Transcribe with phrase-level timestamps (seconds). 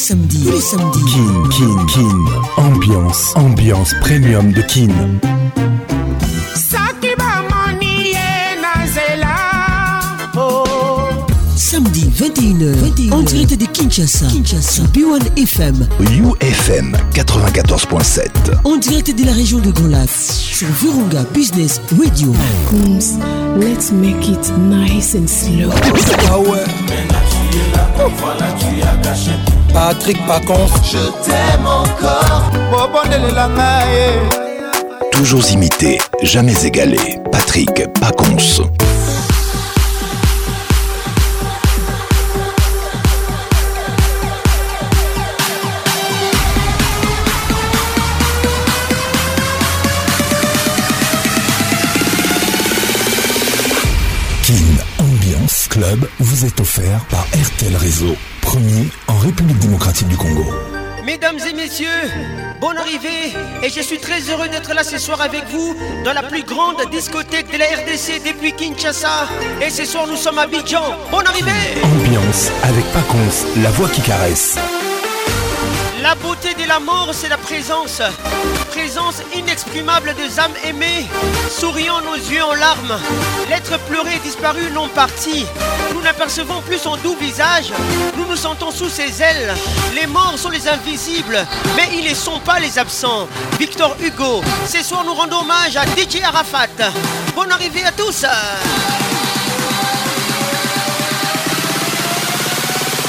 [0.00, 0.44] samedis.
[0.44, 1.04] Tous les samedis.
[1.12, 2.26] Kin, Kin, Kin.
[2.56, 4.88] Ambiance, ambiance premium de Kin.
[11.56, 18.28] Samedi 21h, 21h, en direct de Kinshasa, Kinshasa, B1 FM, UFM 94.7,
[18.64, 22.34] en direct de la région de Grand Lac, sur Virunga Business Radio.
[22.70, 23.18] Coons,
[23.60, 25.70] let's make it nice and slow.
[26.28, 26.64] Ah ouais.
[29.72, 32.50] Patrick Pacons, je t'aime encore.
[35.12, 36.98] Toujours imité, jamais égalé.
[37.30, 37.70] Patrick
[38.00, 38.36] Pacons.
[54.44, 54.54] Kin
[54.98, 58.16] Ambiance Club vous est offert par RTL Réseau,
[58.50, 60.44] premier en République démocratique du Congo.
[61.04, 61.86] Mesdames et messieurs,
[62.60, 66.24] bonne arrivée et je suis très heureux d'être là ce soir avec vous dans la
[66.24, 69.28] plus grande discothèque de la RDC depuis Kinshasa.
[69.64, 70.82] Et ce soir nous sommes à Bidjan.
[71.12, 74.58] Bonne arrivée Ambiance avec Pacons, la voix qui caresse.
[76.02, 78.00] La beauté de la mort, c'est la présence.
[78.70, 81.06] Présence inexprimable des âmes aimées,
[81.50, 82.98] souriant nos yeux en larmes.
[83.50, 85.44] L'être pleuré disparu non parti.
[85.92, 87.72] Nous n'apercevons plus son doux visage.
[88.16, 89.54] Nous nous sentons sous ses ailes.
[89.94, 93.28] Les morts sont les invisibles, mais ils ne sont pas les absents.
[93.58, 96.92] Victor Hugo, ce soir nous rendons hommage à DJ Arafat.
[97.34, 98.24] Bonne arrivée à tous.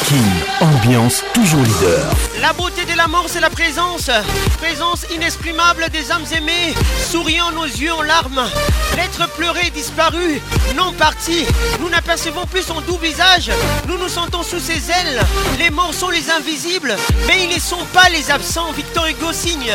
[0.08, 0.26] King,
[0.60, 2.31] ambiance toujours leader.
[2.42, 4.10] La beauté de la mort, c'est la présence.
[4.58, 6.74] Présence inexprimable des âmes aimées,
[7.12, 8.50] souriant nos yeux en larmes.
[8.96, 10.42] L'être pleuré disparu,
[10.76, 11.46] non parti.
[11.80, 13.52] Nous n'apercevons plus son doux visage.
[13.88, 15.22] Nous nous sentons sous ses ailes.
[15.60, 16.96] Les morts sont les invisibles,
[17.28, 18.72] mais ils ne sont pas les absents.
[18.72, 19.72] Victor Hugo signe.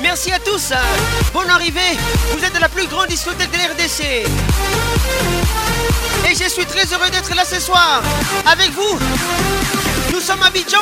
[0.00, 0.72] Merci à tous.
[1.34, 1.98] Bonne arrivée.
[2.32, 4.26] Vous êtes la plus grande discothèque de l'RDC.
[6.30, 8.02] Et je suis très heureux d'être là ce soir
[8.46, 9.93] avec vous.
[10.14, 10.78] Nous sommes à Bidjan.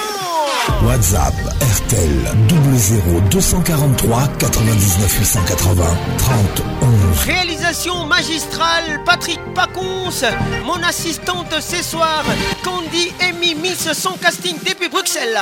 [0.84, 2.36] WhatsApp RTL
[2.76, 5.84] 00 243 99 880
[6.18, 7.24] 30 11.
[7.24, 10.26] Réalisation magistrale Patrick Pacons,
[10.66, 12.22] mon assistante ce soir,
[12.62, 15.40] Candy Amy Miss son casting depuis Bruxelles.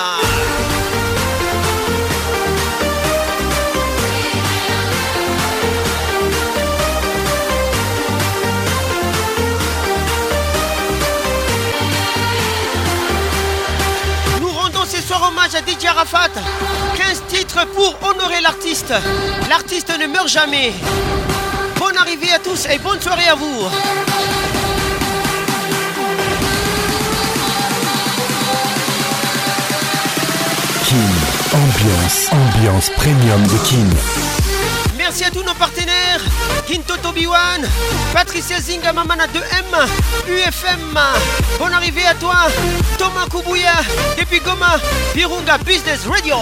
[15.31, 16.31] Hommage à DJ Arafat.
[16.97, 18.93] 15 titres pour honorer l'artiste.
[19.49, 20.73] L'artiste ne meurt jamais.
[21.79, 23.65] Bonne arrivée à tous et bonne soirée à vous.
[30.85, 34.30] Kin, ambiance, ambiance premium de Kin.
[35.11, 36.21] Merci à tous nos partenaires
[36.69, 37.69] Kinto Tobiwan,
[38.13, 39.89] Patricia Zinga Mamana 2M,
[40.29, 41.01] UFM.
[41.59, 42.47] Bonne arrivée à toi,
[42.97, 43.73] Thomas Kubuya,
[44.17, 44.79] depuis Goma,
[45.13, 46.37] Virunga Business Radio.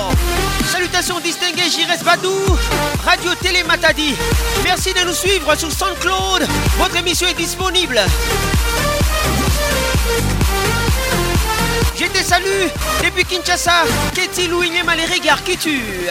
[0.70, 2.58] Salutations distinguées, Jires Badou,
[3.06, 4.14] Radio Télé Matadi.
[4.62, 6.46] Merci de nous suivre sur SoundCloud.
[6.76, 7.98] Votre émission est disponible.
[11.98, 12.68] Je te salue
[13.02, 13.84] depuis Kinshasa,
[14.14, 15.06] Ketty Louignema les
[15.46, 16.10] qui tuent.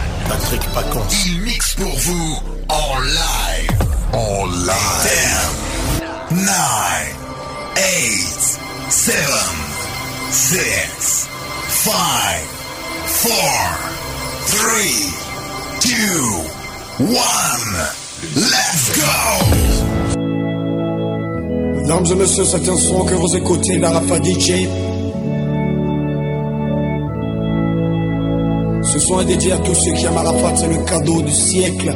[0.31, 3.79] Patrick Pacons, il mixe pour vous en live.
[4.13, 4.71] En live.
[6.29, 6.47] 10, 9,
[7.75, 8.59] 8,
[8.89, 9.13] 7,
[10.31, 11.27] 6,
[11.67, 11.91] 5,
[13.23, 13.41] 4,
[14.57, 14.79] 3,
[15.83, 15.97] 2,
[16.99, 17.13] 1.
[18.37, 19.11] Let's go!
[21.75, 24.69] Mesdames et messieurs, c'est un son que vous écoutez d'Arafa DJ.
[29.01, 31.91] Son est dédié à tous ceux qui aiment Arafat, c'est le cadeau du siècle.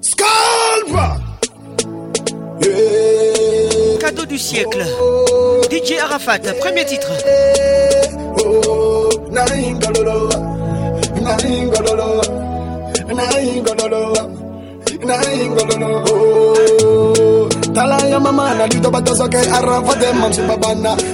[0.00, 0.96] Scalp!
[2.62, 3.98] Yeah.
[4.00, 4.84] Cadeau du siècle.
[5.70, 7.12] DJ Arafat, premier titre.
[8.44, 8.60] Oh,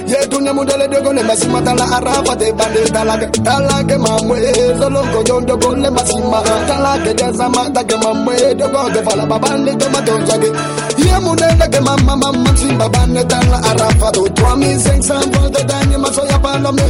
[0.07, 4.37] ye dunya mudele de gole masima tala arafa de bande tala ke tala ke mamwe
[4.79, 9.71] zolongo jondo gole masima tala ke jazama ta ke mamwe de go de fala babande
[9.79, 10.49] de matonso ke.
[11.03, 16.23] Ye mudele ke mama mama simba bande tala arafa do 3500 volts de dagne maso
[16.25, 16.87] ya palome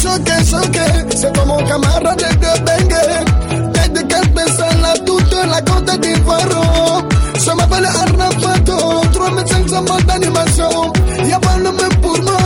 [0.00, 3.72] Choqué, choqué, c'est comme mon camarade de Bengue.
[3.72, 7.07] Tête de quelques la toute la côte d'Ivoire
[7.48, 10.92] Je m'appelle Arnafato, 3500 mots d'animation
[11.26, 12.36] Y'a pas le même pour moi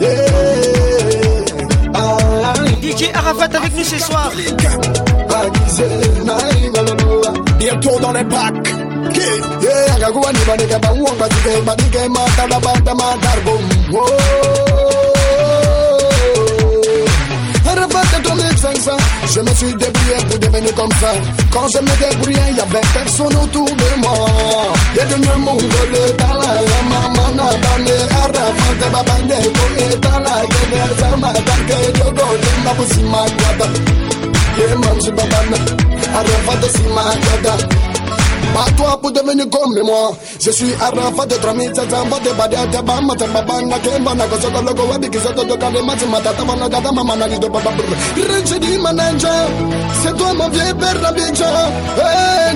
[0.00, 0.08] yeah.
[1.94, 4.30] ah, DJ Arafat avec nous ce soir.
[7.58, 8.68] Bientôt dans les packs.
[9.12, 13.60] Yeah, ni matala matarbo
[17.66, 18.09] Arafat
[18.60, 18.96] 3500
[19.34, 21.12] Je me suis débrouillé pour devenir comme ça.
[21.50, 24.26] Quand je me débrouillais, y'avait personne autour de moi.
[24.96, 25.62] Y'a de mieux monde
[25.92, 26.52] le tala
[26.90, 33.66] Maman n'a bande Arafat babande Koye tala Kene sama Tanke jogo Lemba busi magwada
[34.58, 35.58] Yeah, man, je babana
[36.18, 37.89] Arafat si magwada
[38.54, 40.12] Pas-toi pour devenir comme moi.
[40.40, 44.82] Je suis Arafat de 3700 Bote badia te bama te babana Kemba ko soko logo
[44.90, 47.70] wabi kisoto to kale mati matata Wana gada mama na lido baba
[48.16, 49.48] Rinche manager
[50.02, 51.70] C'est toi mon vieux père d'Abidjan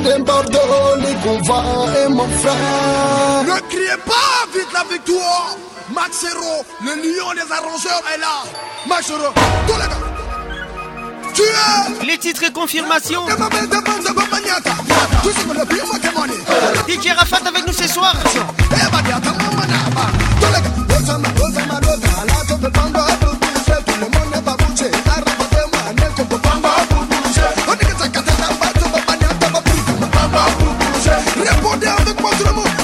[0.02, 3.44] n'importe où les couvents et mon frère.
[3.44, 5.56] Ne criez pas vite la victoire.
[5.94, 8.42] Maxero, le lion des arrangeurs est là.
[8.88, 9.32] Maxero,
[9.66, 10.13] tous les gars
[12.06, 13.26] les titres et confirmations.
[16.88, 18.14] DJ Rafat avec nous ce soir.
[31.36, 32.83] Répondez avec moi tout le monde.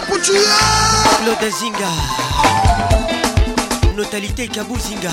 [0.08, 0.58] putuya
[1.20, 1.90] claude zinga
[3.96, 5.10] notalité kabuzinga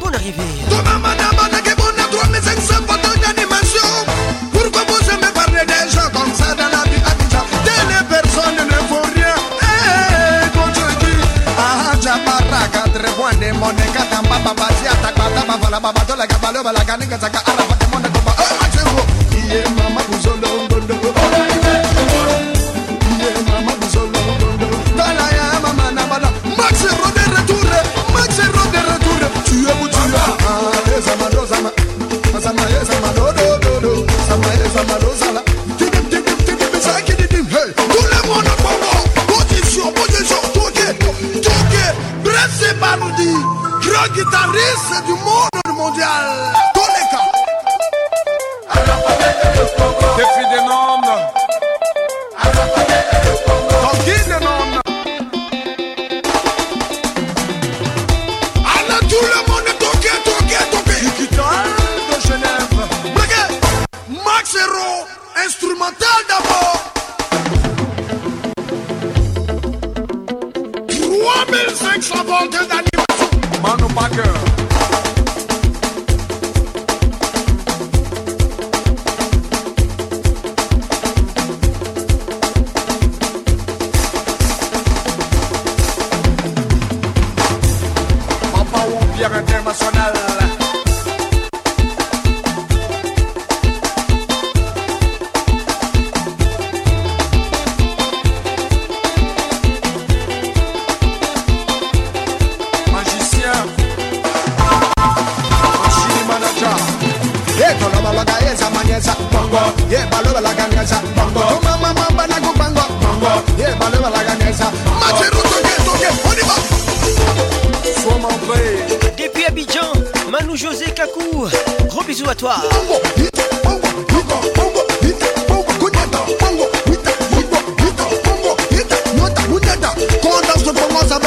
[0.00, 3.90] bon arrivé tomamanamandake bona 3500 photos d'animation
[4.52, 8.78] pourquoi vous aimez parler des gens comme ça dans la vie abidjan telle personne ne
[8.88, 9.34] vaut rien
[11.58, 17.47] ahajabaraka trebwande monekatamba babasi atakbata bavala babatolaka balobalaka ningasaka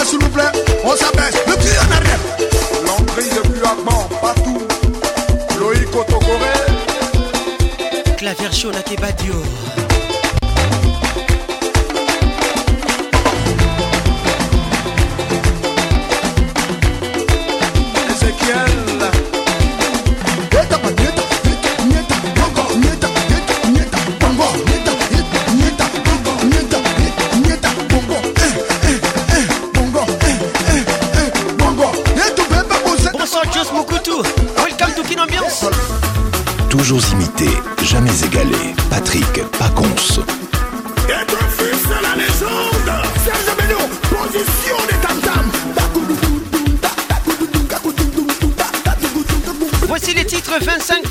[0.02, 0.52] s'abaisse s'il vous plaît.
[0.84, 2.20] On s'abaisse, le pied en arrière.
[2.86, 4.62] L'entrée depuis Agban, partout.
[5.60, 6.40] Loïc Otokore.
[8.18, 9.34] Claver chaud na Kebadio.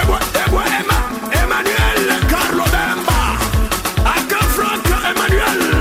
[0.00, 0.18] ewa
[0.78, 0.98] Emma,
[1.32, 2.00] Emmanuel,
[5.10, 5.78] Emmanuel.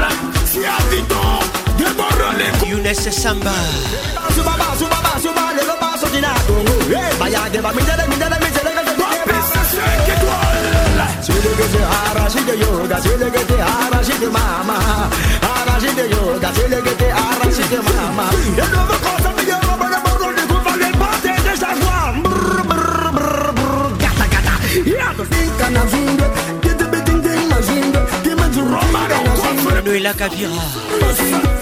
[2.69, 4.16] Younes Samba.
[6.21, 6.75] Lo ba so dina kongo.
[7.19, 8.97] Baya de ba mi dele mi dele mi dele mi dele.
[11.21, 14.77] Sile que te arashi de yoga, sile que te arashi de mama,
[15.41, 18.25] arashi de yoga, sile que te arashi de mama.
[18.57, 22.24] Et de vos cosas me llama para borro de culpa del pate de esta Juan.
[22.24, 24.53] Brr brr brr brr gata gata.
[24.86, 26.27] Ya to finca na zinga,
[26.62, 29.81] que te beting ding ma zinga, que me tu roma na zinga.
[29.86, 30.62] Noëlla Kavira.
[30.93, 31.56] Anonymat,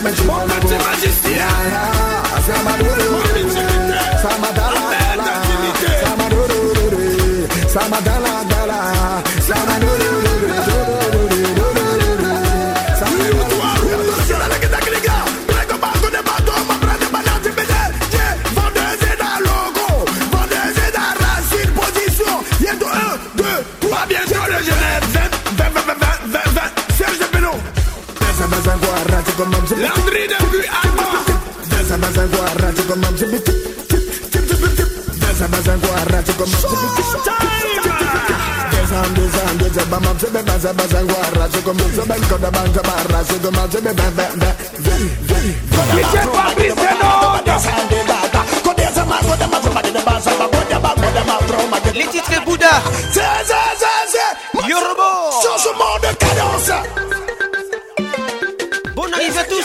[0.00, 1.09] Si Me Mansi
[36.40, 37.12] guarra tu comme un petit
[38.70, 42.50] Descend, descend, descend, bam, bam, c'est baza baza guarra tu comme un ben quand la
[42.50, 46.74] banque barra c'est comme un c'est ben ben ben Veni, veni, veni Dice Fabrice
[51.94, 52.82] Les titres Bouddha.
[54.68, 55.10] Yorobo.
[55.42, 56.70] Changement de cadence
[58.94, 59.64] Bonne arrivée à tous.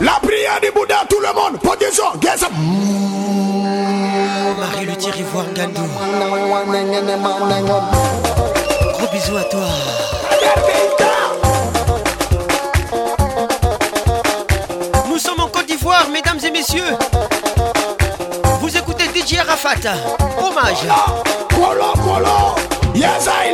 [0.00, 2.44] la prière du Bouddha, tout le monde, position, guess
[4.58, 5.82] Marie le tire ivoire Gandou.
[8.94, 9.60] Gros bisous à toi.
[15.08, 16.96] Nous sommes en Côte d'Ivoire, mesdames et messieurs.
[19.58, 19.90] Arafat.
[20.38, 20.86] Hommage.
[21.50, 22.54] Colo, colo.
[22.94, 23.50] Yes, I.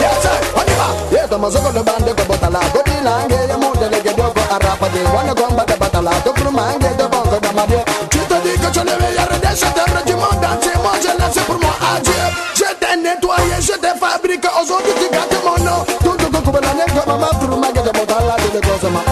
[0.00, 0.38] Yes, I.
[0.58, 0.86] On y va.
[1.12, 2.58] Yes, I'm a soko de bande ko botala.
[2.72, 5.00] Ko dilange ya mo dele ke doko arapa de.
[5.14, 6.10] Wana komba de batala.
[6.24, 7.84] To mange de bonko de madie.
[8.10, 10.74] Tu te dis que tu ne veux rien de ce terre du monde entier.
[10.82, 12.26] Moi, je laisse pour moi adieu.
[12.56, 14.48] Je t'ai nettoyé, je t'ai fabriqué.
[14.60, 15.84] Aujourd'hui, tu gâtes mon nom.
[16.02, 18.34] Tout le coup, comme la nègre, maman, pour mange de botala.
[18.42, 19.02] De l'écosema.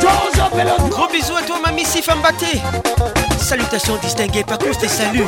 [0.00, 2.60] Gros bisous à toi, mamie Sifambaté.
[3.38, 5.22] Salutations distinguées, par cause des saluts.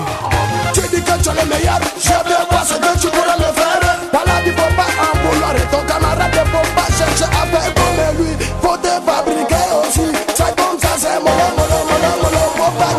[0.75, 3.53] Tu dis que tu es le meilleur, je veux voir ce que tu pourrais me
[3.55, 3.81] faire.
[4.13, 7.75] La vie, faut pas en vouloir et ton camarade ne faut pas chercher à faire
[7.75, 8.33] comme lui.
[8.63, 10.07] Faut te fabriquer aussi.
[10.35, 12.43] C'est comme ça, c'est mollo, mollo, mollo, mollo.
[12.57, 12.97] Faut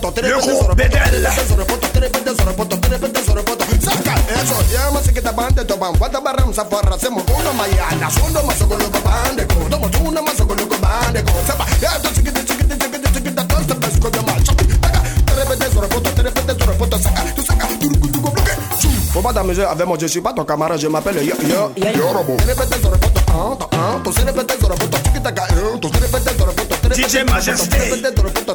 [0.00, 0.12] zéro.
[0.12, 0.30] Tu es.
[0.30, 1.86] Ça, c'est pas placali, hein, c'est sur le poteau.
[2.16, 3.34] Ambiance toujours leader.
[3.36, 7.10] Le gros bédel Saka, eso, yama sikita bande to bam Wata baram sa forra se
[7.10, 11.66] mo uno mayana Sundo masogolo ko bande ko Tomo tuna masogolo ko bande ko Saba,
[11.82, 16.10] ya to sikita sikita sikita sikita Tosta besko de mal Saka, terepete sur le poteau
[16.16, 18.52] Terepete sur le poteau Saka, tu saka, turuku turuku bloqué
[19.12, 22.08] Faut pas t'amuser avec moi, je suis pas ton camarade, je m'appelle Yo Yo Yo
[22.08, 25.42] Robo Terepete sur le poteau, hein, hein Tu sais répéter sur le poteau, tikita ka,
[25.42, 28.54] hein Tu sais répéter sur le poteau DJ Majesté Terepete sur le poteau,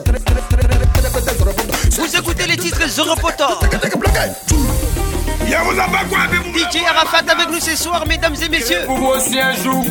[6.54, 8.84] DJ Arafat avec nous ce soir, mesdames et messieurs.
[8.86, 9.84] Pour moi aussi un jour,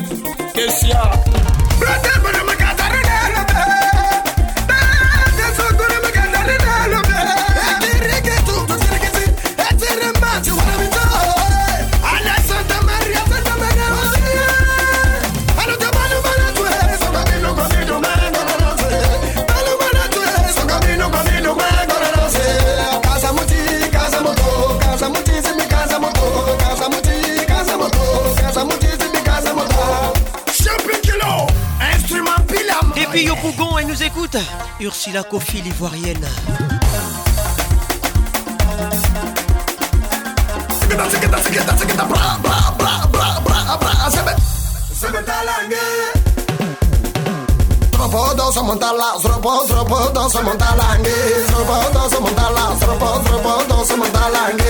[52.80, 54.62] sropo danse montalangue.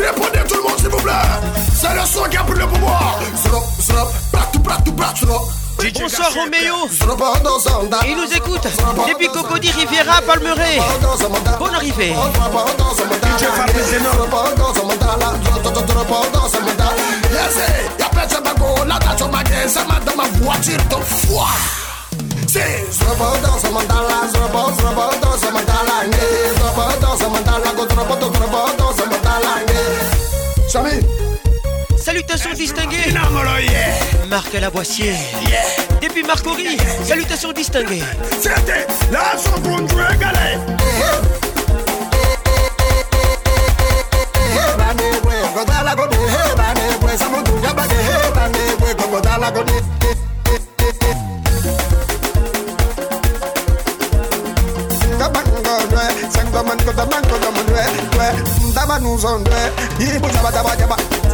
[0.00, 1.12] Répondez tout le monde s'il vous plaît.
[1.74, 3.18] C'est le son qui a pris le pouvoir.
[5.78, 6.74] Bonsoir Roméo.
[8.06, 8.66] Il nous écoute.
[9.08, 10.78] Depuis Cocody Riviera Palmeret.
[11.58, 12.12] Bonne arrivée.
[30.72, 31.25] Dans
[32.16, 33.12] Salutations distinguées.
[34.30, 35.12] Marc Lavoisier.
[36.00, 38.02] Depuis Marcory Salutations distinguées.
[38.40, 38.86] C'était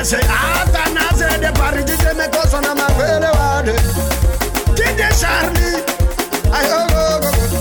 [0.00, 3.74] DJ ABS Athanase de Paris DJ Meko Sonama Fele Wade
[4.74, 5.76] DJ Charlie
[6.56, 7.60] Ayo go go go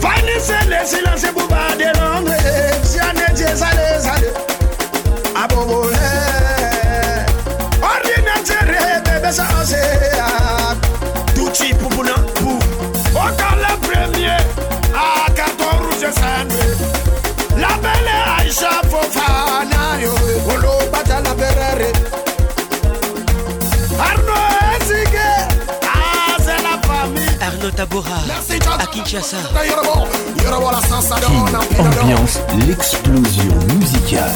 [0.00, 2.34] Finissez les silences pour pas de Londres
[2.84, 4.32] Siane Dieu sale sale
[5.34, 5.90] Abobo
[7.82, 8.68] Ordinateur
[9.04, 10.76] bébé ça océan
[11.34, 14.38] Tout type pour non pour Encore le premier
[14.94, 16.69] à 14 rouge sandwich
[27.90, 28.16] Tabora
[28.78, 29.36] à Kinshasa.
[31.26, 34.30] King, ambiance l'explosion musicale.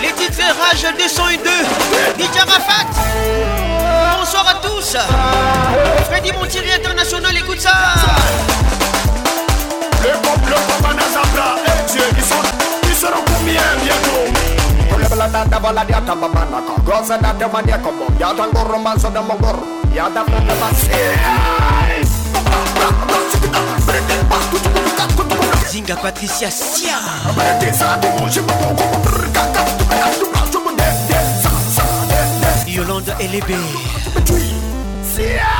[0.00, 1.50] Les titres Rage 202
[2.18, 2.86] DJ Rafat.
[4.18, 4.96] Bonsoir à tous.
[6.10, 7.72] Freddy Montieri International écoute ça.
[10.02, 12.49] Le pop, le pop à Nazabra Et Dieu, ils, sont,
[15.00, 16.00] Lebla da da vala dia
[18.98, 19.08] so
[25.70, 26.98] Zinga Patricia Sia.
[32.66, 33.56] Yolande Elebe.
[35.02, 35.59] Sia.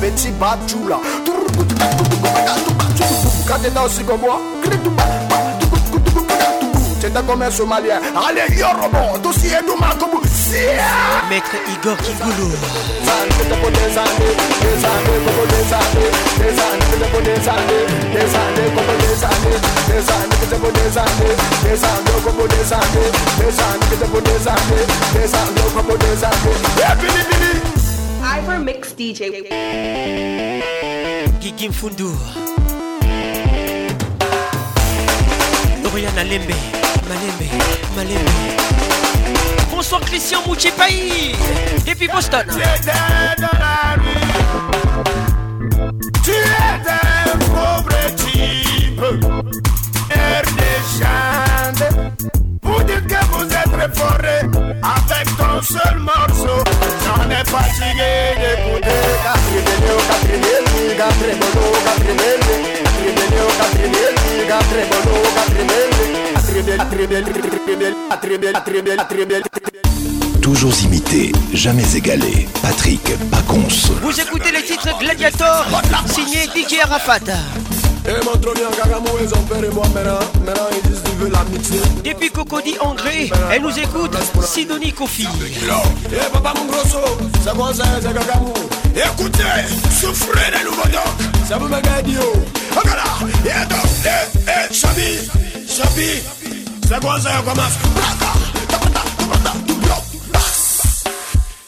[0.00, 0.98] Petit Batula
[3.46, 4.20] Quand t'es aussi comme
[7.00, 7.98] Tenda comme un Somalien.
[8.14, 8.56] Allez,
[9.22, 9.80] tout si et comme
[11.30, 11.96] Maître Igor
[28.22, 29.22] Ivor Mix DJ.
[31.40, 32.04] Gigim Fundu.
[35.82, 36.79] Dorian
[37.10, 37.50] Malembe
[37.96, 38.30] Malembe
[39.68, 41.34] Bonsoir Christian Mouchipaï
[41.84, 42.92] Depuis Boston Tu étais
[43.36, 44.28] dans la rue
[46.22, 49.02] Tu étais un pauvre type
[50.14, 50.44] Air
[52.62, 53.74] Vous dites que vous êtes
[54.84, 56.62] Avec ton seul morceau
[57.04, 65.89] J'en ai fatigué d'écouter Catrinelli Catrinelli, Catrinelli, Catrinelli, Catrinelli Catrinelli, Catrinelli, Catrinelli
[70.42, 72.48] Toujours imité, jamais égalé.
[72.62, 73.68] Patrick Pacons.
[74.02, 75.66] Vous écoutez les titres Gladiator
[76.06, 77.18] signé DJ Arafat
[78.06, 78.14] Et et.
[82.04, 85.26] Depuis Cocody André, elle nous écoute Sidonie Kofi
[86.12, 86.98] Eh papa mon grosso,
[87.44, 88.52] c'est quoi ça, c'est gagamou.
[88.96, 89.42] Écoutez,
[90.00, 92.20] souffrez des nouveaux docs Ça vous me gagne yo.
[92.76, 94.08] Regarde, et donc, eh,
[94.48, 95.18] eh, Chabi,
[95.68, 96.22] Chabi,
[96.90, 98.32] c'est quoi ça, on commence Blaka,
[98.68, 99.94] tabata, tabata, doublon,
[100.32, 101.04] bass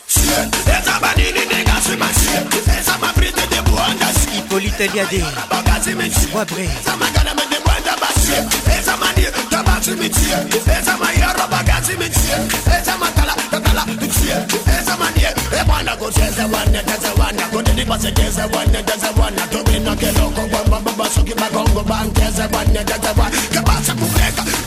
[0.09, 3.55] Tiens, et ça m'a dit, les dégâts, c'est ma tienne Et ça m'a pris de
[3.55, 8.31] débouandas Hippolyte Eliade Bagazi, mais tiens Wabré Ça m'a gagné, mais débouandas, bass
[8.67, 12.85] Et ça m'a dit, tabati, mais tiens Et ça m'a yara, bagazi, mais tiens Et
[12.85, 16.75] ça m'a tala, tala, tiens Et ça m'a dit, et bwana, go, c'est ça, one,
[16.75, 20.07] c'est ça, one Go, didi, passe, c'est ça, one, c'est ça, one Tobi, no, que
[20.19, 24.43] loco, bamba, bamba, soki, bagongo, bang, c'est ça, one, c'est ça, one Que pasa, mujeca,
[24.43, 24.62] papa, mu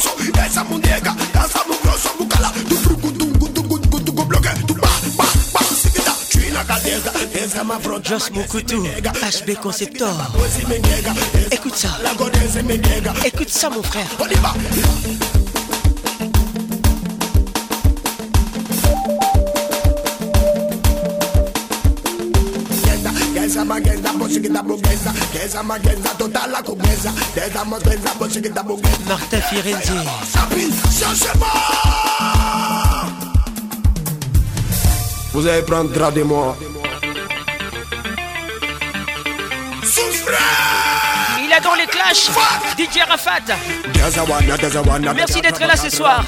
[0.00, 2.76] grosso Esa, mu nega, casa, mu grosso, mu cala Tu
[8.02, 10.08] Joss HB Conceptor.
[11.50, 11.88] Écoute ça.
[13.24, 14.06] Écoute ça mon frère
[23.50, 23.64] pobreza,
[25.64, 26.10] magenza,
[35.32, 36.56] Vous allez prendre drap de moi.
[41.42, 42.30] Il a dans les clashs
[42.78, 43.54] DJ Rafat
[45.14, 46.24] Merci d'être là ce soir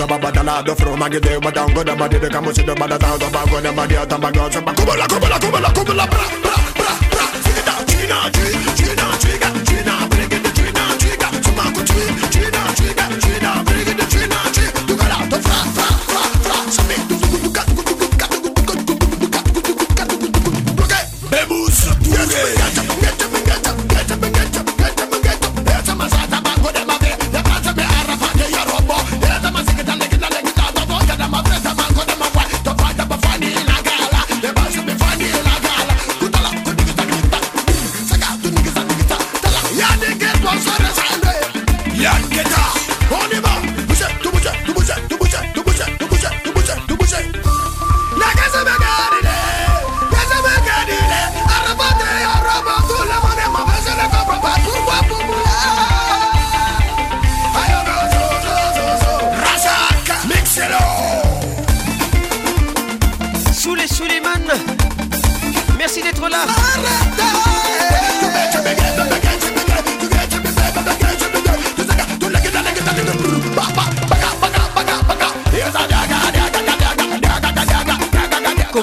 [16.73, 17.22] Something to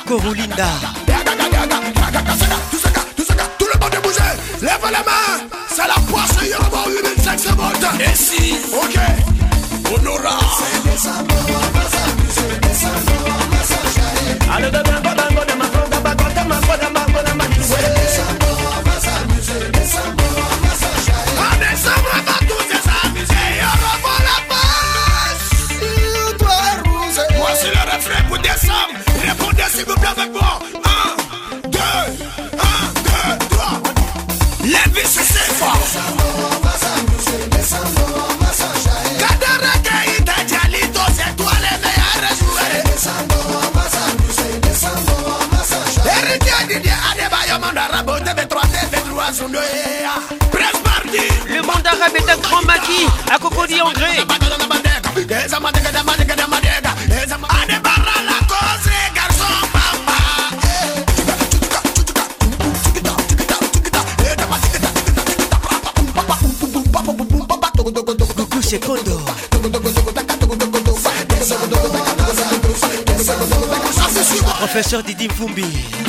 [0.10, 0.66] Coco Roulinda.
[3.60, 4.24] Tout le monde est bougé.
[4.60, 5.48] Lève les mains.
[5.70, 6.36] C'est la poisse.
[6.42, 7.86] Il y aura 8500 volts.
[8.00, 8.56] Et si.
[8.74, 9.19] Ok.
[52.90, 54.08] Grand maquis à Cocody en gré.
[68.36, 69.20] Coucou c'est Kondo.
[74.60, 76.09] Professeur Didi Mfumbi.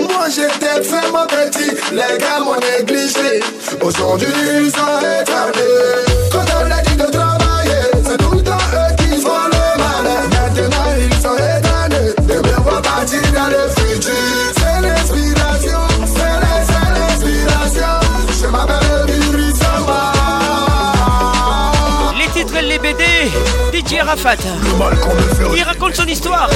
[0.00, 1.70] Moi j'étais vraiment petit.
[1.92, 2.40] Les gars
[2.78, 3.40] négligé.
[3.82, 4.28] Aujourd'hui,
[4.62, 5.23] ils sont
[24.04, 24.36] DJ Rafat.
[25.56, 26.48] Il raconte son histoire.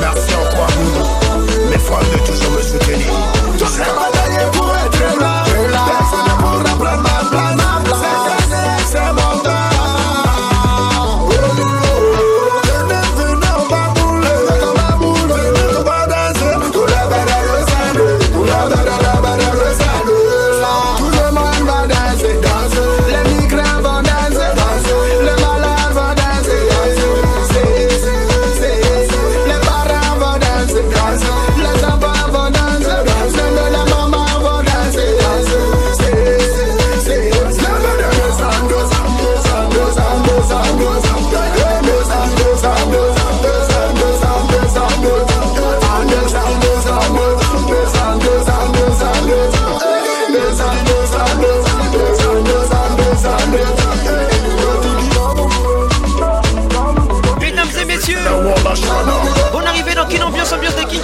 [0.00, 3.12] Merci encore à vous, mes fans de toujours me soutenir.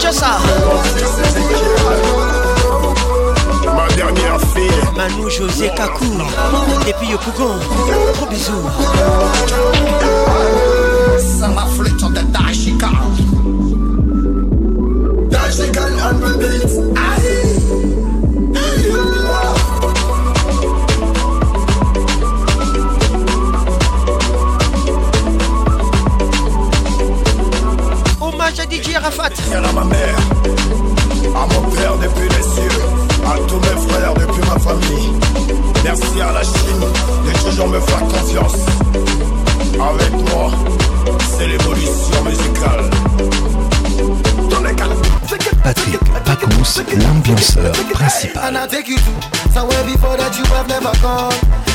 [0.09, 0.39] De Kinshasa.
[3.75, 4.71] Ma dernière fille.
[4.97, 6.05] Manu José Kakou,
[6.87, 7.57] depuis Yopougon.
[8.15, 8.53] Gros bisous.
[11.19, 12.91] Ça m'a flûte de Dashika.
[15.31, 17.18] Dashika on the beat.
[28.83, 29.33] DJ Arafat.
[29.53, 30.17] à ma mère,
[31.35, 32.83] à mon père depuis les cieux,
[33.27, 35.13] à tous mes frères depuis ma famille.
[35.83, 36.81] Merci à la Chine
[37.27, 38.67] de toujours me faire confiance.
[39.75, 40.51] Avec moi,
[41.37, 42.91] c'est l'évolution musicale.
[44.49, 45.18] Dans les.
[45.63, 48.43] Patrick Pacons, l'ambianceur principal.
[48.45, 49.13] And I'll take you to
[49.53, 51.35] somewhere before that you have never gone.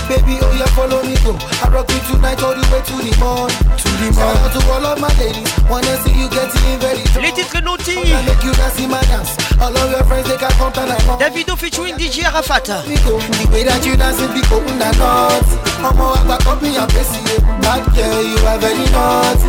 [0.09, 1.31] Baby, oh yeah, follow me go.
[1.63, 3.49] I rock you tonight all the way to the morn.
[3.49, 4.35] To the morn.
[4.35, 5.47] Shout out to all of my ladies.
[5.69, 7.23] Wanna see you getting very drunk.
[7.23, 7.95] Les titres naughty.
[7.95, 9.31] Wanna make you dance in my dance.
[9.61, 12.65] All of your friends they can come and I Davido featuring DJ Arafat.
[12.67, 15.47] The way that you dance it be cold and not.
[15.79, 17.39] Mama, I back up me and face you.
[17.63, 19.47] Bad girl, you are very naughty.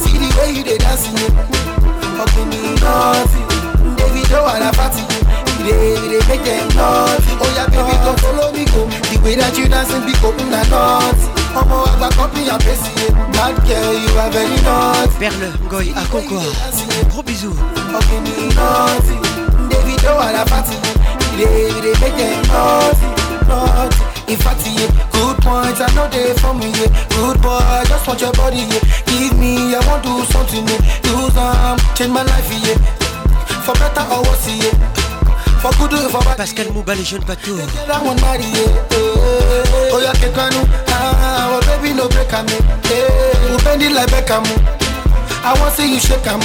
[0.00, 1.16] See the way you they dancing.
[2.16, 3.39] Fucking me naughty.
[4.32, 5.02] Oh, and a party.
[5.60, 7.30] They, they make them naughty.
[7.42, 8.86] Oh yeah, baby, come follow me, go.
[9.10, 11.18] The way that you dancing be open and not.
[11.52, 13.12] Agba copy and paste it.
[13.34, 15.12] Bad girl, you are very naughty.
[15.20, 16.54] Perle, Goy, à Concours.
[17.10, 17.52] Gros bisous.
[17.52, 18.20] Okay,
[18.54, 19.16] naughty.
[19.68, 20.76] David, oh, à la party.
[21.36, 23.06] They, they make them naughty,
[23.48, 24.00] naughty.
[24.32, 26.86] In fact, yeah, good points, I know they for me, yeah.
[27.18, 28.80] Good boy, just want your body, yeah.
[29.10, 31.76] Give me, I want to do something, yeah.
[31.98, 32.78] Change my life, yeah.
[33.64, 34.74] For better or worse, yeah.
[35.60, 36.36] For good or for bad.
[36.38, 37.58] Pascal Mouba, les jeunes bateaux.
[37.58, 39.92] I want marry, yeah.
[39.92, 40.62] Oh, yeah, Kekanu.
[40.88, 42.90] Ah, oh, baby, no break, I'm yeah.
[42.90, 43.64] Eh, eh.
[43.64, 44.44] Bend it like Beckham.
[45.42, 46.40] I want to see you shake, I'm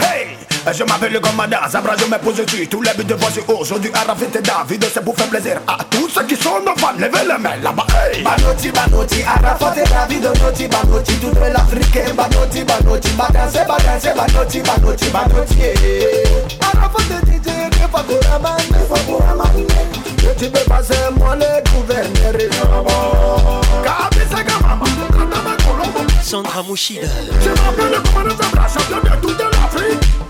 [0.00, 0.19] Hey!
[0.66, 3.90] Je m'appelle le commandant, Zabra je me pose dessus Tous les buts de voici aujourd'hui
[3.94, 6.92] Arafit et David C'est pour faire plaisir à tous ceux qui sont nos fans.
[6.98, 8.22] Levez les mains là-bas hey.
[8.22, 12.14] Banoti, Banoti, Arafat et David Noti, Banoti, toute l'Afrique.
[12.14, 15.56] Banoti, Banoti, Badanse, Badanse Banoti, Banoti, Banoti
[16.60, 19.66] Arafat et DJ, ne faut pour Raman Ne faut pour Raman
[20.38, 22.86] Tu peux passer moi le gouverneur
[23.82, 24.84] Kabisa Gamama
[26.22, 27.08] Sandra Mouchida.
[27.42, 30.29] Je m'appelle le commandant Zabra Champion de toute l'Afrique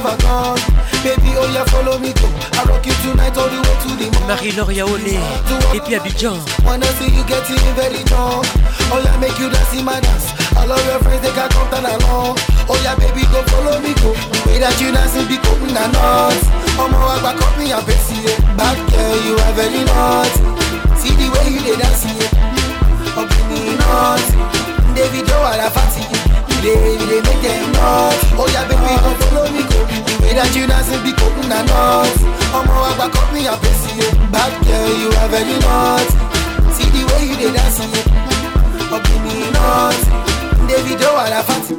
[0.00, 0.58] never gone
[1.04, 4.06] Baby, oh yeah, follow me go I rock you tonight all the way to the
[4.12, 5.16] morning Marie-Laure Yaone
[5.74, 8.44] Et puis Abidjan Wanna see you getting very drunk.
[8.92, 10.28] Oh yeah, make you dance in my dance.
[10.56, 12.36] All of your friends, they can come down along
[12.68, 14.12] Oh yeah, baby, go follow me go.
[14.12, 16.36] The way that you dancing be open and not
[16.76, 19.84] my, I back up me and face it Bad girl, you are very
[21.00, 22.16] See the way you dey dancing
[23.28, 24.36] give me naughty
[24.94, 26.19] David,
[26.60, 29.80] fatty They, they make them naughty Oh yeah, baby, go follow me go.
[29.88, 33.46] The way that you dancing be open and naughty Oh my, I back up me
[33.46, 36.14] and face it Bad girl, you are very naughty
[36.76, 37.90] See the way you dey dancing
[38.92, 40.04] Oh, give me naughty
[40.68, 41.74] David, oh, I love fatty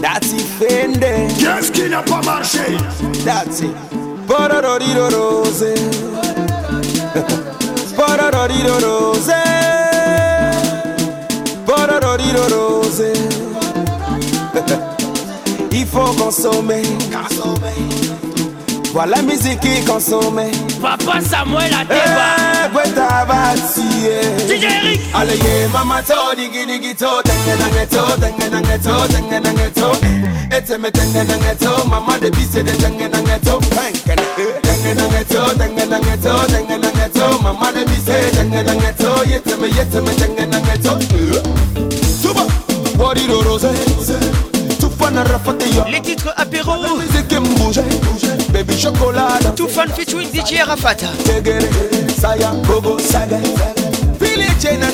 [0.00, 1.28] That's it, Fende.
[1.38, 2.76] Qu'est-ce qui n'a pas marché?
[3.24, 3.74] That's it.
[4.26, 5.74] Porororido rose.
[7.96, 8.78] Porororido
[15.72, 16.82] Il faut consommer.
[18.92, 20.42] Voilà la musique qui consomme.
[20.82, 21.94] Papa Samuel a Eh.
[24.46, 25.00] DJ Eric.
[25.14, 29.70] Allez, yeah, mama to, digi digi to, tenge nange to, tenge nange to, tenge nange
[29.72, 29.90] to.
[30.54, 33.58] Ete me tenge nange to, mama de bise de tenge nange to.
[33.72, 34.16] Tenge
[34.94, 39.56] nange to, tenge nange to, tenge nange to, mama de bise tenge nange to, yete
[39.58, 40.98] me yete me tenge nange to.
[43.02, 43.26] Body
[45.24, 45.82] rafate yo.
[45.90, 47.80] Les titres apéro Musique bouge,
[48.52, 49.40] baby chocolat.
[49.56, 51.68] Tout fan featuring DJ Arafat Tegere,
[52.20, 53.38] saya, gogo, saga.
[54.20, 54.86] Fili chena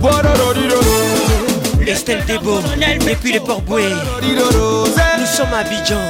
[0.00, 0.94] rose.
[1.86, 2.60] Estelle Debo
[3.06, 3.82] Et puis les Port-Boué
[4.22, 6.00] Nous sommes à Abidjan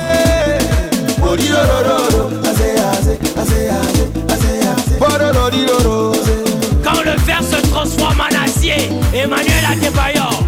[6.85, 10.44] Quand le verre se transforme en acier, Emmanuel Adebayor.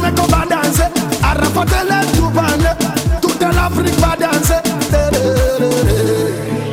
[0.00, 0.80] Ghana go balance
[1.20, 2.72] Arafatele Dubane
[3.20, 4.62] Toute l'Afrique va danser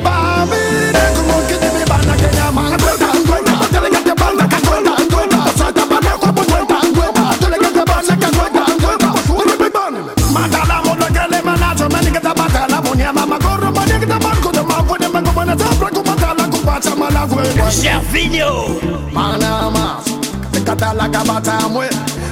[0.04, 0.62] Babi
[0.96, 5.38] Nego monkey di mi bana Kenya man Gwenda, gwenda Tele gete banda ka gwenda, gwenda
[5.58, 10.00] Santa bana kwa po gwenda, gwenda Tele gete banda ka gwenda, gwenda Uri bi bani
[10.34, 14.82] Mandala mono gele manazo Meni gete batala Munya mama goro Mani gete banko de ma
[14.84, 15.08] Gwende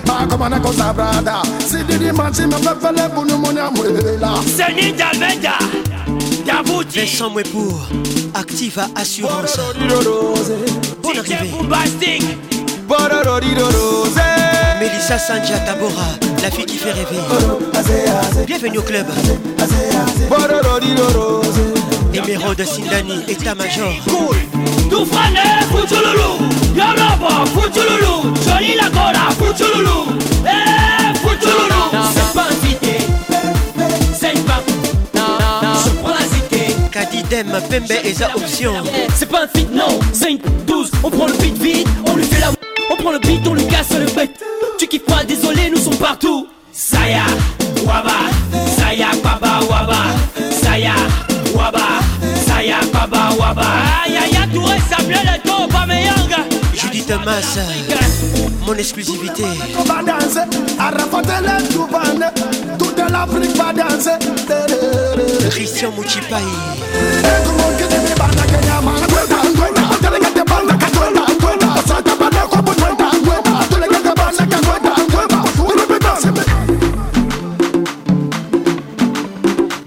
[0.07, 2.11] Makomana kosa brada, sididi
[3.15, 3.69] bunu munya.
[4.57, 4.95] Seni.
[6.95, 7.87] Vincent Mwepour
[8.33, 8.43] à
[8.95, 9.59] Assurance.
[11.03, 11.51] Bonne arrivée.
[11.51, 12.23] Bombastic.
[15.19, 15.91] Sanja Tabora
[16.41, 17.19] La fille qui fait rêver.
[18.45, 19.05] Bienvenue au club.
[22.13, 23.93] Émeraude Sindani État-major.
[24.07, 24.37] Cool.
[24.89, 26.33] Toufane, Fouchouloulou.
[26.75, 28.33] Yolobo, Fouchouloulou.
[28.43, 30.17] Jolie la Gola, Fouchouloulou.
[30.45, 31.83] Eh, Fouchouloulou.
[32.13, 32.97] C'est pas un cité.
[34.19, 34.61] C'est pas.
[35.13, 36.75] Je prends la cité.
[36.91, 38.73] Kadidem Pembe Eza Option
[39.15, 39.99] C'est pas un feat, non.
[40.13, 42.51] 5, 12, on prend le beat vite, on lui fait la.
[42.91, 44.31] On prend le beat, on lui casse le bec.
[44.77, 45.44] Tu kiffes pas, désolé,
[55.07, 56.37] Gabriel Eto, Pameyanga.
[56.73, 57.11] Judith
[58.65, 59.43] mon exclusivité.
[59.73, 60.49] Tout va danser,
[62.79, 64.17] tout l'Afrique va danser.
[65.51, 66.41] Christian Mouchipaï.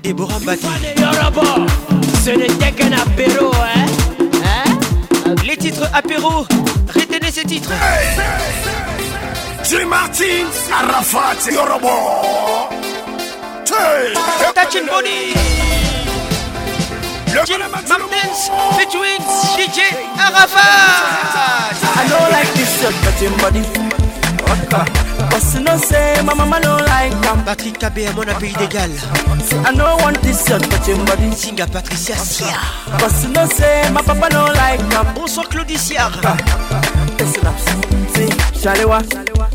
[0.05, 0.67] Déborah Bati.
[2.23, 2.47] C'est le
[2.95, 3.53] apéro.
[3.55, 3.78] Hein
[5.93, 6.47] apéro.
[6.95, 7.71] Retenez ces titres.
[9.65, 11.89] Jim Martin Arafat Yorobo.
[14.55, 15.35] Touching Body
[17.47, 19.21] Jim Martins featuring
[19.57, 21.77] DJ Arafat.
[21.97, 23.78] I don't like this shirt touching body.
[25.55, 27.45] you no say my mama no like them.
[27.45, 28.99] Patrick Kabé, mon pays des Galles.
[29.45, 31.31] Say I no want this shot, but your body.
[31.31, 32.57] Singa Patricia Sia.
[32.99, 35.07] Cause you no say my papa no like them.
[35.15, 36.11] Bonsoir Claudicia.
[38.15, 38.31] see,
[38.61, 39.03] Shalewa,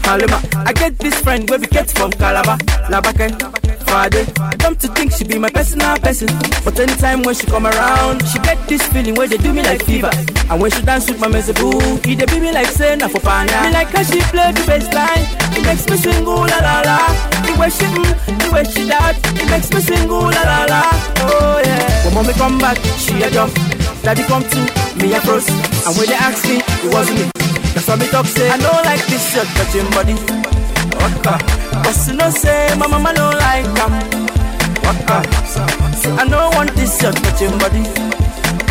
[0.03, 0.39] Halema.
[0.67, 2.57] I get this friend where we get from Calabar,
[2.89, 3.62] Labakan.
[3.93, 4.25] Fade.
[4.57, 6.27] Come to think she be my personal person,
[6.65, 9.83] but anytime when she come around, she get this feeling where they do me like
[9.83, 10.09] fever.
[10.49, 13.21] And when she dance with my mezeboo, he they be me like say na for
[13.21, 13.61] panya.
[13.61, 16.81] Me like how she play the bass line, it makes me sing ooh la la
[16.81, 16.97] la.
[17.45, 18.09] The way she mm,
[18.41, 20.81] the way she that, it makes me sing ooh la la la.
[21.29, 22.05] Oh yeah.
[22.05, 23.53] When mommy come back, she a jump.
[24.01, 24.59] Daddy come to
[24.97, 25.49] me a froze,
[25.85, 27.25] and when they ask me, it wasn't me.
[27.77, 30.53] That's why me talk say I don't like this shirt touching body.
[31.04, 31.36] Waka.
[31.84, 33.66] But you know say my mama don't like.
[34.86, 35.18] Waka.
[35.99, 37.84] Say I don't want this shirt touching body.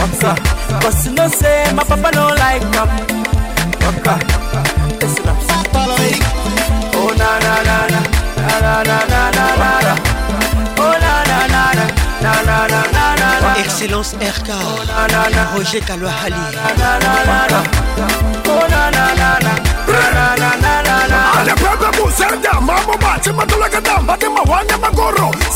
[0.01, 0.33] Waka.
[0.83, 2.63] But you know say my papa don't like.
[3.85, 4.15] Waka.
[5.01, 5.37] Listen up.
[6.95, 8.01] Oh na na na na
[8.65, 9.95] na na na na na na.
[10.81, 11.85] Oh na na na na
[12.25, 13.51] na na na na na na.
[13.61, 14.49] Excellence RK
[15.55, 16.73] Roger Kalouahali Oh
[18.73, 20.82] na na na na na na na na na.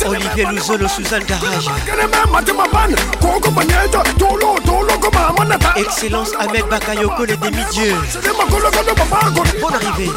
[0.07, 1.69] Olivier Luzolo Suzanne Garage.
[5.77, 10.11] Excellence Ahmed Bakayoko le demi-dieu Sede makolo ko baba ko Bonne arrivée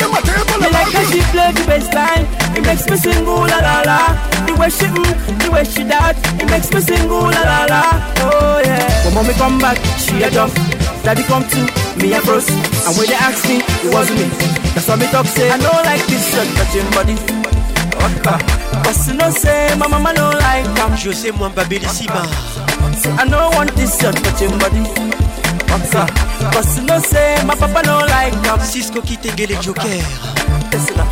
[0.72, 4.00] like how she play the line It makes me sing ooh la la la.
[4.46, 6.16] The way she mm, the way she that.
[6.42, 7.84] It makes me sing ooh la la la.
[8.20, 9.06] Oh yeah.
[9.06, 10.69] When mommy come back, she a jump
[11.10, 11.58] Daddy come to
[11.98, 12.48] me a froze
[12.86, 14.30] And when they ask me, it wasn't me.
[14.78, 17.18] That's why me talk say I don't like this shirt touching body.
[18.86, 22.22] But you know say my mama don't like am José Mwamba Bellissima
[22.94, 24.86] Say I don't want this shirt touching body.
[26.54, 29.90] But you know say my papa don't like am Cisco Joker
[30.70, 31.10] Listen up.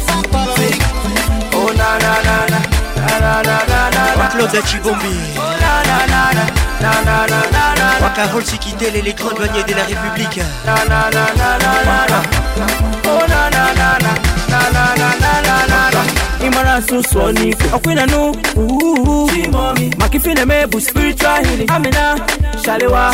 [1.58, 2.60] Oh na na na na.
[3.02, 5.14] Na na na na na Claude Chibombi.
[5.42, 6.67] Na na na na na
[8.02, 10.40] Wakarol Sikité, l'électron douanier de la République
[16.46, 18.36] imara susu onife ọkwina nu
[19.98, 22.16] makifine me bụ spiritual healing amina
[22.66, 23.12] shalewa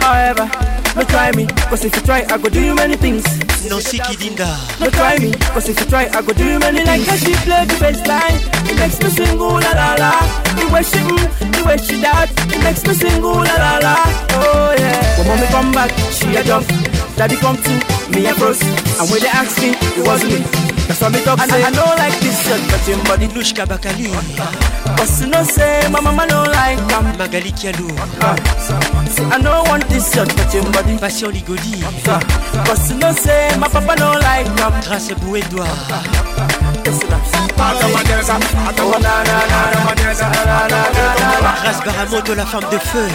[0.00, 0.48] however
[0.96, 3.24] no try me cause if you try i go do you many things
[3.64, 4.46] Nancy Kidinda
[4.80, 7.34] No try me Cause if you try I go do you many like how she
[7.42, 8.38] play the bass line.
[8.70, 10.12] It makes me sing ooh la la la.
[10.54, 13.78] The way she mm, the way she that It makes me sing ooh la la
[13.82, 13.96] la.
[14.38, 15.18] Oh yeah.
[15.18, 16.66] When mommy come back she a jump.
[17.16, 17.72] Daddy come to
[18.14, 18.62] me a froze
[19.00, 21.62] And when they ask me it wasn't me That's why me talk say.
[21.62, 24.08] I don't like this shirt touching body Nushka Bakali
[24.96, 27.92] But you know say my mama don't like am Magali Kialou
[28.24, 31.76] uh, Say I don't want this shirt touching body Passion Ligodi
[32.64, 35.68] But you know say my papa don't like am Grâce Bouédois.
[35.68, 36.47] Listen
[41.64, 43.08] Ras Baramoto, la femme de feu.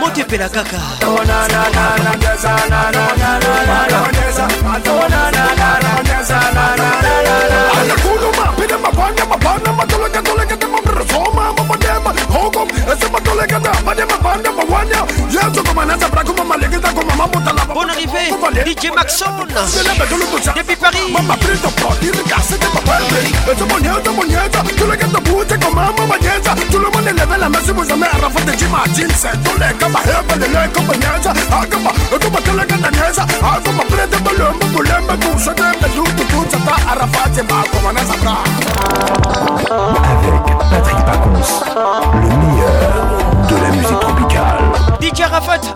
[0.00, 0.76] Monte Pela Kaka.
[7.80, 8.28] Anakulu
[12.64, 14.50] up Laissez-moi ton les gars Madame Banda
[18.64, 19.26] DJ Maxon.
[20.56, 21.12] Depuis Paris.
[21.12, 21.58] Mama Tu le
[26.70, 27.34] Tu le monde lève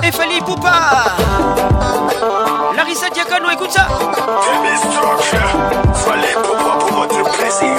[0.03, 0.73] Et Fali Poupa
[2.77, 3.87] Larissa Diacano, écoute ça
[5.95, 7.77] Fallait pour pour votre plaisir.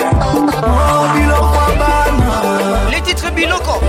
[2.92, 3.80] Les titres Biloko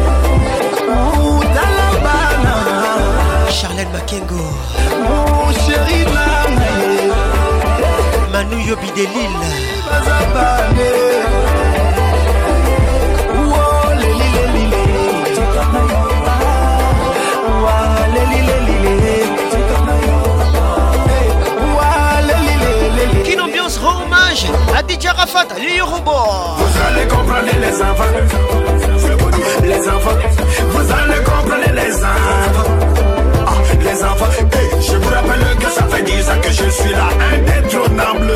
[3.93, 4.37] Makengo.
[5.03, 6.05] Mon chéri.
[8.33, 11.00] Manu Yobi de Lille.
[26.59, 28.05] Vous allez comprendre les enfants.
[29.63, 30.19] Les enfants.
[30.71, 32.71] Vous allez comprendre les enfants.
[33.47, 34.33] Ah, les enfants.
[34.81, 38.33] Je vous rappelle que ça fait 10 ans que je suis là, indétrônable.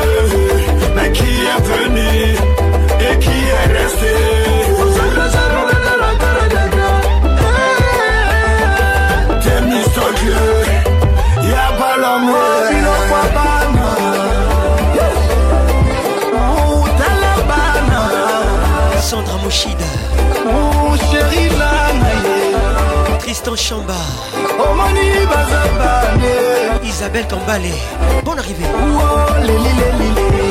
[0.95, 2.35] Mais qui est venu
[2.99, 4.13] et qui est resté?
[4.77, 6.05] Vous allez savoir de la
[20.43, 23.19] Mon chéri Nanaye.
[23.19, 23.93] Tristan Chamba.
[24.57, 26.33] Omani Bazabane.
[26.83, 27.73] Isabelle Kambale.
[28.23, 28.65] Bonne arrivée.
[29.43, 30.45] Lili, lili, lili.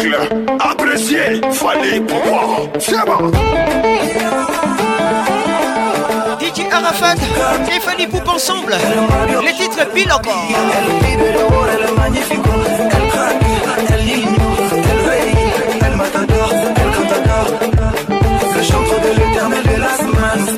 [0.05, 0.17] Thémistocle.
[0.59, 2.67] Apprécié, fallait pouvoir.
[2.79, 3.31] C'est bon.
[6.39, 7.15] DJ Arafat
[7.75, 8.75] et Fanny Poupe ensemble.
[9.43, 10.47] Les titres pile encore.
[18.55, 19.77] Le chantre de l'éternel de
[20.19, 20.55] manos.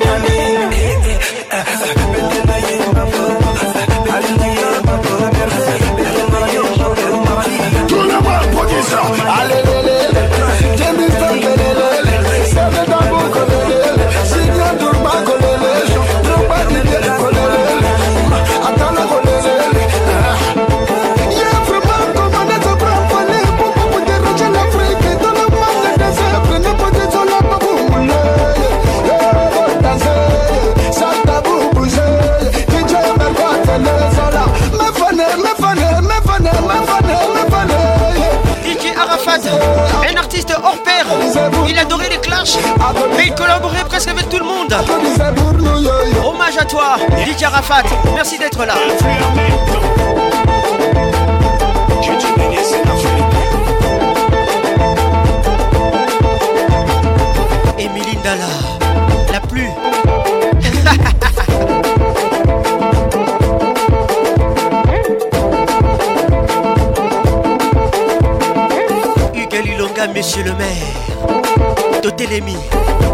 [70.38, 72.00] Monsieur le maire.
[72.02, 72.56] Totélémy.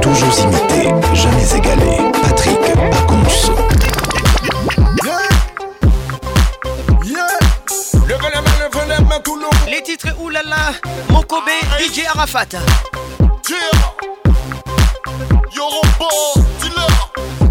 [0.01, 1.99] Toujours imité, jamais égalé.
[2.23, 2.59] Patrick
[2.91, 3.15] Pacons.
[9.69, 10.73] Les titres Oulala,
[11.11, 11.41] Mokobe,
[11.81, 12.47] DJ Arafat.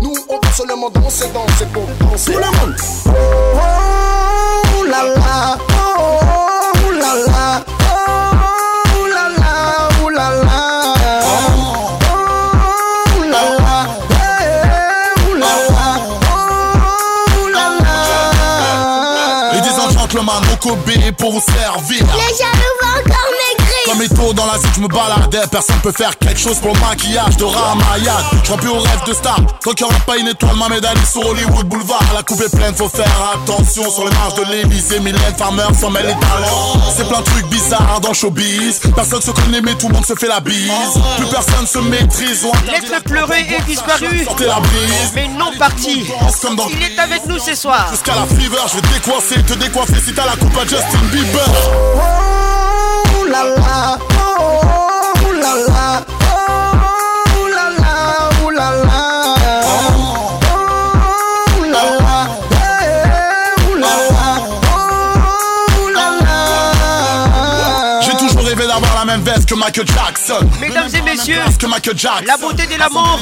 [0.02, 2.34] Nous, on veut seulement danser, danser pour danser.
[2.34, 2.93] Tout le monde.
[20.04, 22.00] And gentlemen, Mokobe pour vous servir.
[22.00, 23.34] Les jaloux vont encore
[23.86, 25.46] Comme Eto dans la zone, je me baladais.
[25.52, 28.24] Personne peut faire quelque chose pour le maquillage de Ramayad.
[28.44, 29.38] Je plus au rêve de star.
[29.62, 32.02] Tant qu'il n'y aura pas une étoile, ma médaille sur Hollywood Boulevard.
[32.14, 33.06] La coupe est pleine, faut faire
[33.36, 35.00] attention sur les marches de l'Élysée.
[35.00, 36.74] Mylène Farmer s'en mêle les talents.
[36.96, 38.80] C'est plein de trucs bizarres dans showbiz.
[38.96, 40.72] Personne se connaît, mais tout le monde se fait la bise.
[41.18, 42.46] Plus personne se maîtrise.
[42.68, 45.12] L'être pleuré est disparu, Sortez la brise.
[45.16, 46.06] mais non parti.
[46.72, 47.88] Il est avec nous ce soir.
[47.92, 51.44] Jusqu'à la fever, je vais décoiffer, te décoiffer si t'as la coupe à Justin Bieber.
[53.30, 56.23] La la, oh la la.
[69.64, 70.50] Michael Jackson.
[70.60, 72.26] Mesdames et messieurs, que Michael Jackson.
[72.28, 73.18] la beauté de l'amour,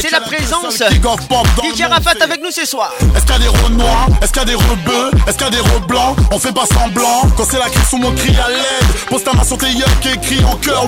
[0.00, 0.76] c'est la présence.
[0.76, 2.92] DJ Rafat avec nous ce soir.
[3.14, 5.44] Est-ce qu'il y a des rôles noirs Est-ce qu'il y a des rebeux Est-ce qu'il
[5.44, 6.16] y a des rôles blancs?
[6.30, 7.28] On fait pas semblant.
[7.36, 8.92] Quand c'est la crise sous mon cri à l'aide.
[9.34, 10.84] Main sur tes yeux qui écrit en cœur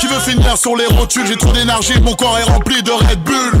[0.00, 3.22] Qui veut finir sur les rotules J'ai trop d'énergie, mon corps est rempli de Red
[3.24, 3.52] Bull.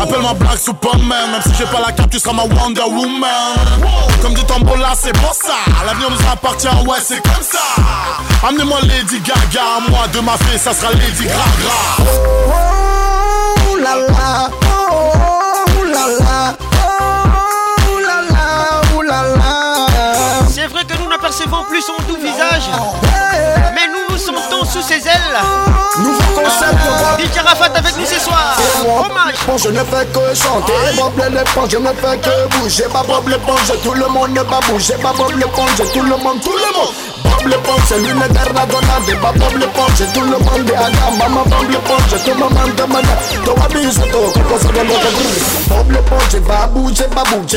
[0.00, 3.30] Appelle-moi Black Superman, même si j'ai pas la carte, tu seras ma Wonder Woman.
[4.20, 5.54] Comme du tambola, c'est pour ça.
[5.86, 7.60] L'avenir nous appartient, ouais, c'est comme ça.
[8.48, 9.51] Amenez-moi Lady Gaga,
[9.90, 12.08] moi de ma fille, ça sera Lady Gaga.
[12.48, 14.50] Oh la la,
[14.90, 16.56] oh, la la,
[16.88, 20.46] oh la la, oh la la.
[20.48, 22.70] C'est vrai que nous n'apercevons plus son doux visage,
[23.74, 25.38] mais nous nous sentons sous ses ailes.
[25.98, 26.80] Nouveau concept,
[27.18, 28.56] DJ Rafat avec nous ce soir.
[28.86, 29.34] Hommage.
[29.46, 30.72] Bon, je ne fais que chanter.
[30.96, 32.84] Bob l'éponge, je ne fais que bouger.
[32.84, 34.94] Pas Bob l'éponge, tout le monde ne va bouger.
[34.94, 36.94] Pas Bob l'éponge, tout le monde, tout le monde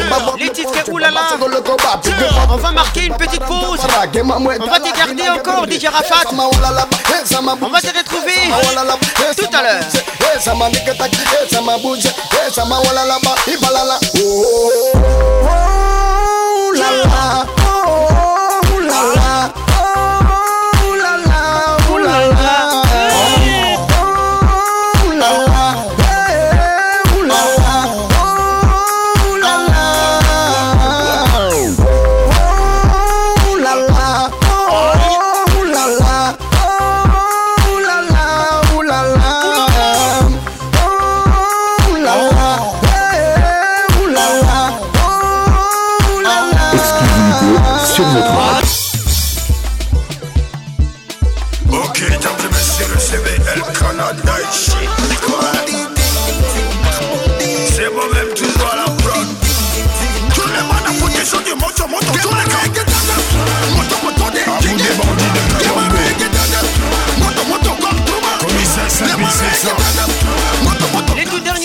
[0.02, 0.36] à.
[0.38, 0.72] Les titres,
[2.50, 3.80] on va marquer une petite pause,
[4.60, 6.30] on va t'écarter encore, DJ Rafat,
[7.62, 8.34] on va te retrouver
[9.38, 9.84] tout à l'heure.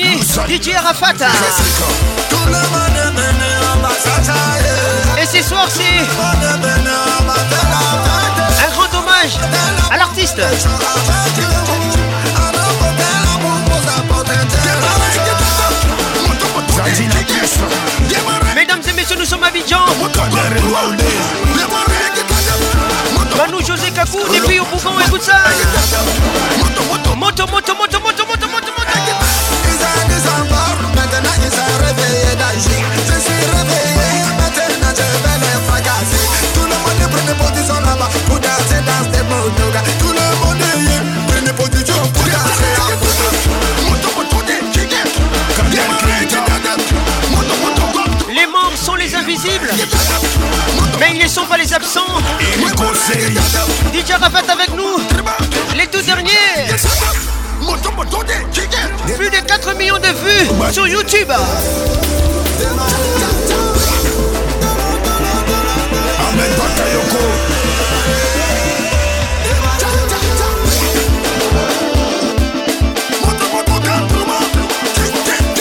[0.01, 0.71] DJ.
[5.21, 5.83] Et ce soir, c'est
[8.65, 9.39] un grand hommage
[9.91, 10.41] à l'artiste.
[18.55, 19.85] Mesdames et messieurs, nous sommes à Abidjan.
[23.37, 25.37] Manu José Kakou, depuis au Bougon, écoute ça.
[26.59, 28.10] Moto, moto, moto, moto.
[51.31, 52.19] Sont pas les absents.
[53.95, 54.99] DJ Rafat avec nous,
[55.77, 56.31] les deux derniers.
[59.17, 61.31] Plus de 4 millions de vues sur YouTube.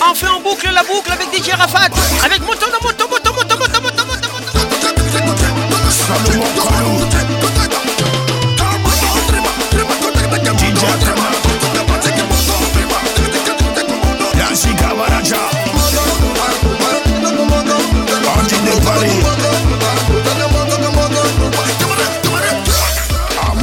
[0.01, 1.89] On fait en boucle la boucle avec DJ Rafat,
[2.25, 2.58] avec moto,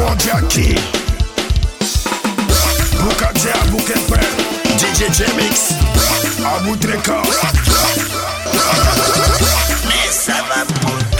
[0.06, 0.74] onde aqui?
[3.00, 5.70] Buca diabo que é DJ Jamix,
[6.44, 7.22] Abutrecão.
[9.88, 11.15] Nessa vapor.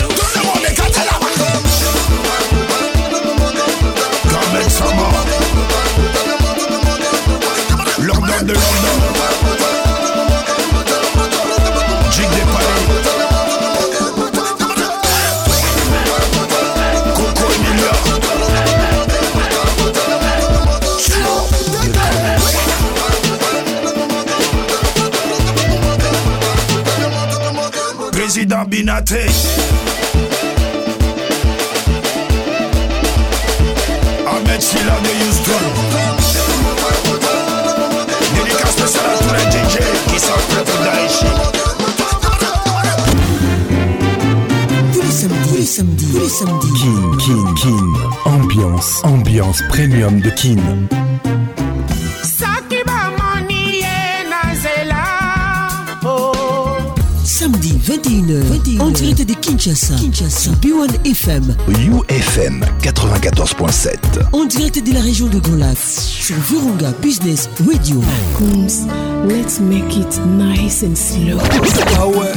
[28.96, 29.26] Binaté.
[34.26, 35.62] Ahmed Silla de Houston.
[38.34, 39.74] Dédicace spéciale à tous les DJ
[40.12, 41.20] qui sont prêts pour Daesh.
[44.92, 46.12] Tous les samedis, samedis.
[46.12, 46.72] Tous les samedis.
[46.78, 47.86] Kin, Kin, Kin.
[48.24, 50.56] Ambiance, ambiance premium de Kin.
[58.34, 63.96] 21h, en direct de Kinshasa, Kinshasa, B1 FM, UFM 94.7,
[64.32, 68.02] en direct de la région de Grand Lac, sur Virunga Business Radio.
[68.36, 68.86] Coons,
[69.28, 71.38] let's make it nice and slow.
[71.98, 72.32] Ah ouais.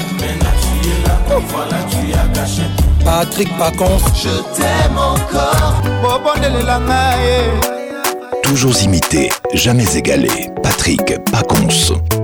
[3.04, 5.82] Patrick Pacons, je t'aime encore.
[8.44, 10.30] Toujours imité, jamais égalé.
[10.62, 12.19] Patrick Pacons.